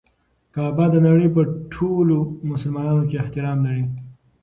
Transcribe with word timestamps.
کعبه 0.53 0.85
د 0.91 0.95
نړۍ 1.07 1.27
په 1.35 1.41
ټولو 1.73 2.17
مسلمانانو 2.51 3.03
کې 3.09 3.19
احترام 3.23 3.57
لري. 3.65 3.85